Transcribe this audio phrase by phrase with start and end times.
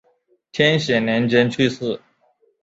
[0.51, 2.01] 天显年间去世。